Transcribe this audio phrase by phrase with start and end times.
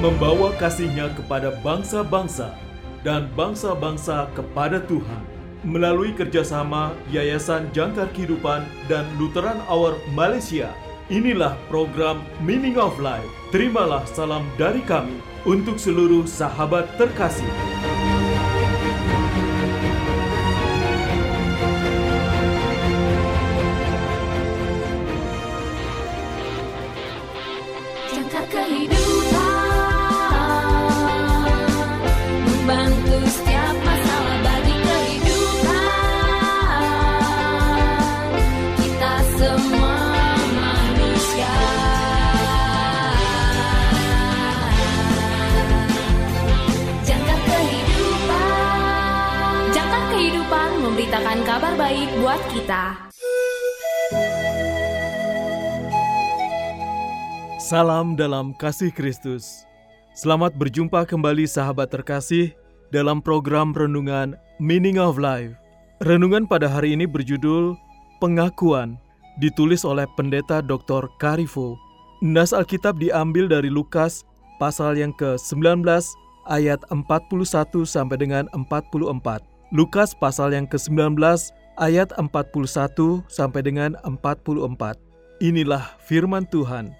[0.00, 2.56] membawa kasihnya kepada bangsa-bangsa
[3.04, 5.22] dan bangsa-bangsa kepada Tuhan.
[5.60, 10.72] Melalui kerjasama Yayasan Jangkar Kehidupan dan Lutheran Hour Malaysia,
[11.12, 13.28] inilah program Meaning of Life.
[13.52, 17.52] Terimalah salam dari kami untuk seluruh sahabat terkasih.
[52.30, 53.10] Buat kita
[57.58, 59.66] Salam dalam kasih Kristus.
[60.14, 62.54] Selamat berjumpa kembali sahabat terkasih
[62.94, 65.58] dalam program renungan Meaning of Life.
[66.06, 67.74] Renungan pada hari ini berjudul
[68.22, 68.94] Pengakuan,
[69.42, 71.10] ditulis oleh Pendeta Dr.
[71.18, 71.74] Karifo.
[72.22, 74.22] Nas Alkitab diambil dari Lukas
[74.62, 75.82] pasal yang ke-19
[76.46, 77.42] ayat 41
[77.82, 79.18] sampai dengan 44.
[79.74, 81.18] Lukas pasal yang ke-19
[81.80, 85.00] ayat 41 sampai dengan 44.
[85.40, 86.92] Inilah firman Tuhan.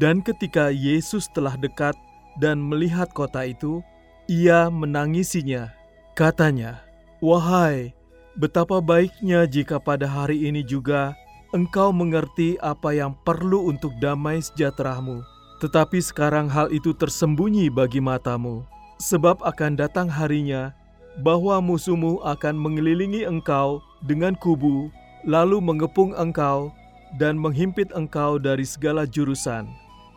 [0.00, 1.92] Dan ketika Yesus telah dekat
[2.40, 3.84] dan melihat kota itu,
[4.26, 5.68] ia menangisinya.
[6.16, 6.80] Katanya,
[7.20, 7.92] "Wahai,
[8.40, 11.12] betapa baiknya jika pada hari ini juga
[11.52, 15.20] engkau mengerti apa yang perlu untuk damai sejahteramu.
[15.60, 18.66] Tetapi sekarang hal itu tersembunyi bagi matamu,
[18.98, 20.74] sebab akan datang harinya
[21.22, 24.90] bahwa musuhmu akan mengelilingi engkau dengan kubu,
[25.22, 26.74] lalu mengepung engkau
[27.20, 29.68] dan menghimpit engkau dari segala jurusan,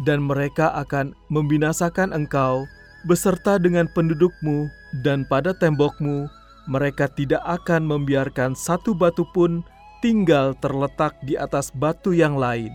[0.08, 2.66] dan mereka akan membinasakan engkau
[3.06, 4.68] beserta dengan pendudukmu,
[5.06, 6.26] dan pada tembokmu
[6.66, 9.62] mereka tidak akan membiarkan satu batu pun
[10.02, 12.74] tinggal terletak di atas batu yang lain,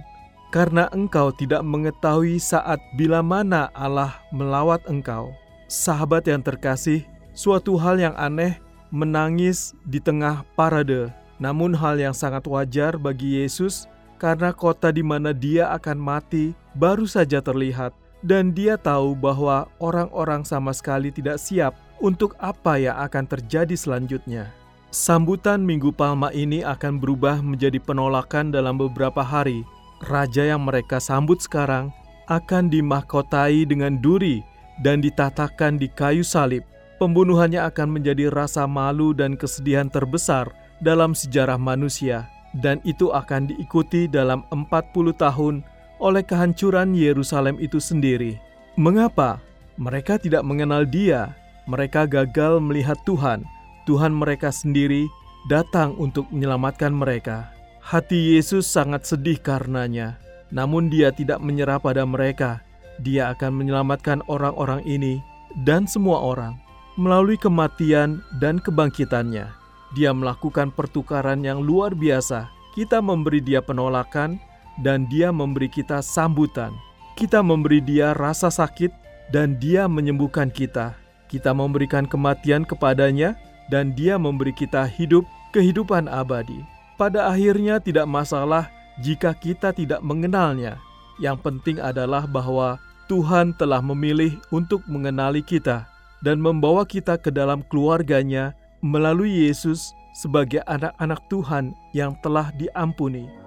[0.54, 5.34] karena engkau tidak mengetahui saat bila mana Allah melawat engkau.
[5.70, 8.58] Sahabat yang terkasih, suatu hal yang aneh
[8.90, 13.86] menangis di tengah parade, namun hal yang sangat wajar bagi Yesus
[14.20, 20.44] karena kota di mana dia akan mati baru saja terlihat, dan dia tahu bahwa orang-orang
[20.44, 21.72] sama sekali tidak siap
[22.04, 24.52] untuk apa yang akan terjadi selanjutnya.
[24.90, 29.62] Sambutan Minggu Palma ini akan berubah menjadi penolakan dalam beberapa hari.
[30.10, 31.94] Raja yang mereka sambut sekarang
[32.26, 34.42] akan dimahkotai dengan duri
[34.82, 36.66] dan ditatakan di kayu salib.
[37.00, 40.52] Pembunuhannya akan menjadi rasa malu dan kesedihan terbesar
[40.84, 42.28] dalam sejarah manusia
[42.60, 45.64] dan itu akan diikuti dalam 40 tahun
[45.96, 48.36] oleh kehancuran Yerusalem itu sendiri.
[48.76, 49.40] Mengapa?
[49.80, 51.32] Mereka tidak mengenal dia.
[51.64, 53.48] Mereka gagal melihat Tuhan.
[53.88, 55.08] Tuhan mereka sendiri
[55.48, 57.48] datang untuk menyelamatkan mereka.
[57.80, 60.20] Hati Yesus sangat sedih karenanya.
[60.52, 62.60] Namun dia tidak menyerah pada mereka.
[63.00, 65.24] Dia akan menyelamatkan orang-orang ini
[65.64, 66.60] dan semua orang
[66.98, 69.50] melalui kematian dan kebangkitannya.
[69.94, 72.50] Dia melakukan pertukaran yang luar biasa.
[72.74, 74.38] Kita memberi dia penolakan,
[74.80, 76.70] dan dia memberi kita sambutan.
[77.18, 78.94] Kita memberi dia rasa sakit,
[79.34, 80.94] dan dia menyembuhkan kita.
[81.26, 83.34] Kita memberikan kematian kepadanya,
[83.70, 86.62] dan dia memberi kita hidup, kehidupan abadi.
[86.94, 88.70] Pada akhirnya, tidak masalah
[89.02, 90.78] jika kita tidak mengenalnya.
[91.18, 92.78] Yang penting adalah bahwa
[93.10, 98.52] Tuhan telah memilih untuk mengenali kita dan membawa kita ke dalam keluarganya
[98.84, 103.39] melalui Yesus sebagai anak-anak Tuhan yang telah diampuni.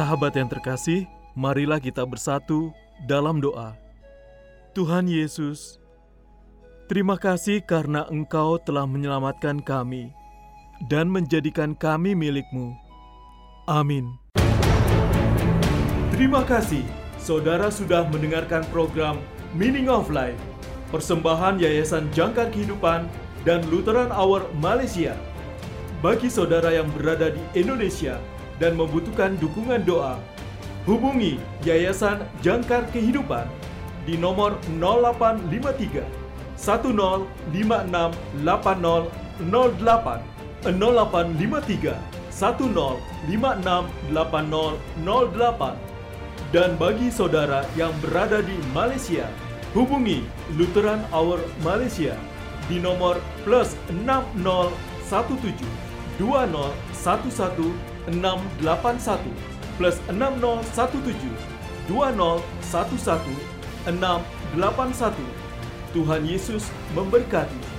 [0.00, 1.04] Sahabat yang terkasih,
[1.36, 2.72] marilah kita bersatu
[3.04, 3.76] dalam doa.
[4.72, 5.76] Tuhan Yesus,
[6.88, 10.08] terima kasih karena Engkau telah menyelamatkan kami
[10.88, 12.72] dan menjadikan kami milik-Mu.
[13.68, 14.08] Amin.
[16.16, 16.88] Terima kasih,
[17.20, 19.20] saudara sudah mendengarkan program
[19.52, 20.40] Meaning of Life,
[20.96, 23.04] persembahan Yayasan Jangkar Kehidupan
[23.44, 25.12] dan Lutheran Hour Malaysia.
[26.00, 28.16] Bagi saudara yang berada di Indonesia
[28.60, 30.20] dan membutuhkan dukungan doa,
[30.84, 33.48] hubungi Yayasan Jangkar Kehidupan
[34.04, 36.04] di nomor 0853
[36.60, 37.56] 1056
[38.44, 40.20] 8008
[40.68, 41.96] 0853
[42.28, 45.90] 1056 8008
[46.50, 49.30] dan bagi saudara yang berada di Malaysia,
[49.70, 50.26] hubungi
[50.58, 52.18] Lutheran Hour Malaysia
[52.66, 55.54] di nomor plus 6017
[56.18, 59.20] 2011 681
[59.76, 60.00] plus
[60.72, 61.36] 6017
[61.88, 63.20] 2011 681.
[65.90, 67.69] Tuhan Yesus memberkati.